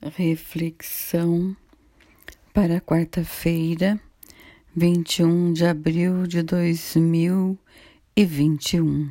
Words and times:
Reflexão 0.00 1.56
para 2.54 2.80
quarta-feira, 2.80 4.00
21 4.74 5.52
de 5.52 5.66
abril 5.66 6.24
de 6.24 6.40
2021. 6.40 9.10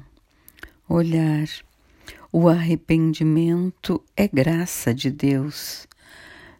Olhar. 0.87 1.45
O 2.31 2.47
arrependimento 2.47 4.01
é 4.15 4.29
graça 4.29 4.93
de 4.93 5.11
Deus. 5.11 5.85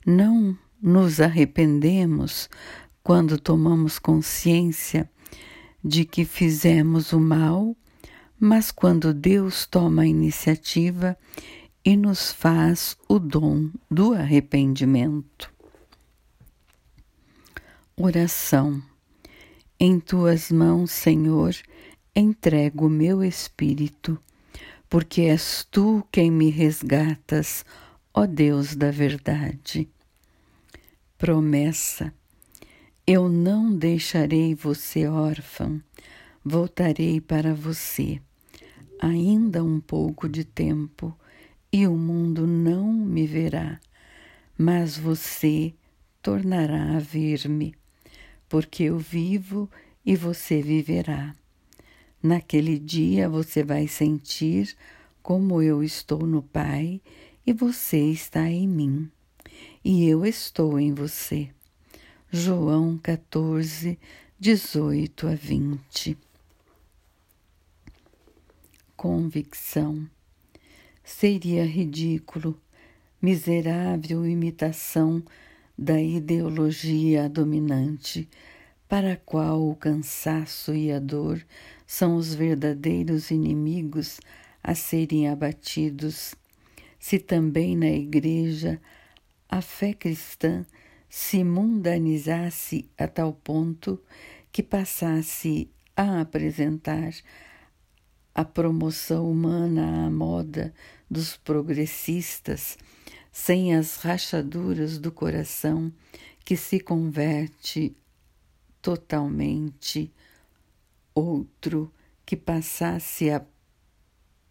Não 0.05 0.57
nos 0.81 1.21
arrependemos 1.21 2.49
quando 3.01 3.39
tomamos 3.39 3.97
consciência 3.97 5.09
de 5.81 6.03
que 6.03 6.25
fizemos 6.25 7.13
o 7.13 7.19
mal, 7.21 7.77
mas 8.37 8.71
quando 8.71 9.13
Deus 9.13 9.65
toma 9.65 10.01
a 10.01 10.07
iniciativa 10.07 11.17
e 11.83 11.95
nos 11.95 12.31
faz 12.31 12.97
o 13.07 13.19
dom 13.19 13.69
do 13.89 14.13
arrependimento. 14.13 15.51
Oração. 17.95 18.81
Em 19.79 19.99
tuas 19.99 20.51
mãos, 20.51 20.91
Senhor, 20.91 21.55
entrego 22.15 22.87
o 22.87 22.89
meu 22.89 23.23
espírito, 23.23 24.19
porque 24.89 25.21
és 25.21 25.65
tu 25.69 26.05
quem 26.11 26.29
me 26.31 26.49
resgatas, 26.49 27.65
ó 28.13 28.25
Deus 28.25 28.75
da 28.75 28.91
verdade. 28.91 29.87
Promessa. 31.17 32.13
Eu 33.05 33.29
não 33.29 33.75
deixarei 33.75 34.53
você 34.53 35.07
órfã, 35.07 35.81
voltarei 36.43 37.21
para 37.21 37.53
você. 37.53 38.21
Ainda 38.99 39.63
um 39.63 39.79
pouco 39.79 40.27
de 40.27 40.43
tempo 40.43 41.17
e 41.71 41.85
o 41.85 41.95
mundo 41.95 42.47
não 42.47 42.91
me 42.91 43.25
verá, 43.27 43.79
mas 44.57 44.97
você 44.97 45.73
tornará 46.21 46.95
a 46.95 46.99
ver-me, 46.99 47.75
porque 48.47 48.83
eu 48.83 48.97
vivo 48.97 49.69
e 50.05 50.15
você 50.15 50.61
viverá. 50.61 51.35
Naquele 52.23 52.79
dia 52.79 53.29
você 53.29 53.63
vai 53.63 53.87
sentir 53.87 54.75
como 55.21 55.61
eu 55.61 55.83
estou 55.83 56.25
no 56.25 56.41
Pai 56.41 57.01
e 57.45 57.53
você 57.53 57.99
está 58.11 58.49
em 58.49 58.67
mim, 58.67 59.11
e 59.83 60.07
eu 60.07 60.25
estou 60.25 60.79
em 60.79 60.93
você. 60.93 61.49
João 62.31 62.97
14, 62.97 63.97
18 64.39 65.27
a 65.27 65.35
20. 65.35 66.17
Convicção 68.95 70.09
seria 71.07 71.65
ridículo, 71.65 72.59
miserável 73.21 74.27
imitação 74.27 75.23
da 75.77 76.01
ideologia 76.01 77.29
dominante, 77.29 78.27
para 78.89 79.13
a 79.13 79.15
qual 79.15 79.69
o 79.69 79.73
cansaço 79.73 80.75
e 80.75 80.91
a 80.91 80.99
dor 80.99 81.41
são 81.85 82.17
os 82.17 82.35
verdadeiros 82.35 83.31
inimigos 83.31 84.19
a 84.61 84.75
serem 84.75 85.29
abatidos. 85.29 86.35
Se 86.99 87.17
também 87.17 87.77
na 87.77 87.89
Igreja 87.89 88.79
a 89.47 89.61
fé 89.61 89.93
cristã 89.93 90.65
se 91.09 91.41
mundanizasse 91.41 92.89
a 92.97 93.07
tal 93.07 93.31
ponto 93.31 93.97
que 94.51 94.61
passasse 94.61 95.71
a 95.95 96.19
apresentar 96.19 97.13
a 98.37 98.45
promoção 98.45 99.31
humana 99.31 100.05
à 100.05 100.11
moda 100.11 100.71
dos 101.09 101.35
progressistas, 101.35 102.77
sem 103.31 103.73
as 103.73 103.95
rachaduras 103.95 104.99
do 104.99 105.11
coração 105.11 105.91
que 106.45 106.55
se 106.55 106.79
converte 106.79 107.97
totalmente 108.79 110.13
outro 111.15 111.91
que 112.23 112.37
passasse 112.37 113.31
a 113.31 113.43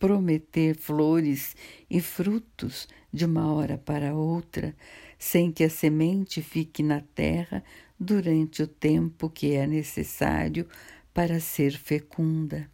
prometer 0.01 0.75
flores 0.75 1.55
e 1.89 2.01
frutos 2.01 2.89
de 3.13 3.25
uma 3.25 3.55
hora 3.55 3.79
para 3.79 4.17
outra, 4.17 4.75
sem 5.17 5.53
que 5.53 5.63
a 5.63 5.71
semente 5.71 6.43
fique 6.43 6.83
na 6.83 7.01
terra 7.15 7.63
durante 8.01 8.65
o 8.65 8.67
tempo 8.67 9.31
que 9.31 9.53
é 9.53 9.65
necessário 9.65 10.69
para 11.15 11.39
ser 11.39 11.79
fecunda 11.79 12.69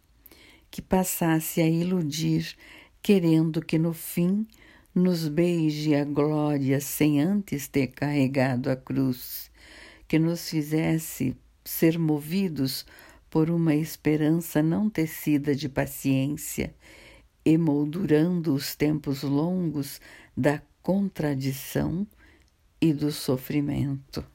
que 0.73 0.81
passasse 0.81 1.61
a 1.61 1.69
iludir, 1.69 2.55
querendo 2.99 3.63
que 3.63 3.77
no 3.77 3.93
fim 3.93 4.47
nos 4.93 5.27
beije 5.27 5.93
a 5.93 6.03
glória 6.03 6.81
sem 6.81 7.21
antes 7.21 7.67
ter 7.67 7.89
carregado 7.89 8.71
a 8.71 8.75
cruz, 8.75 9.51
que 10.07 10.17
nos 10.17 10.49
fizesse 10.49 11.37
ser 11.63 11.99
movidos 11.99 12.87
por 13.29 13.51
uma 13.51 13.75
esperança 13.75 14.63
não 14.63 14.89
tecida 14.89 15.55
de 15.55 15.69
paciência, 15.69 16.73
emoldurando 17.45 18.55
os 18.55 18.75
tempos 18.75 19.21
longos 19.21 20.01
da 20.35 20.59
contradição 20.81 22.07
e 22.81 22.91
do 22.91 23.11
sofrimento. 23.11 24.25